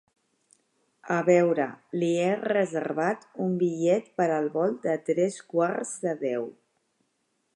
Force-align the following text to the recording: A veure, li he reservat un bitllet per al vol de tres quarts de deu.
A 1.15 1.17
veure, 1.27 1.67
li 2.03 2.09
he 2.21 2.31
reservat 2.45 3.27
un 3.45 3.53
bitllet 3.63 4.09
per 4.21 4.29
al 4.39 4.51
vol 4.57 4.75
de 4.89 4.97
tres 5.11 5.39
quarts 5.55 5.93
de 6.07 6.17
deu. 6.27 6.49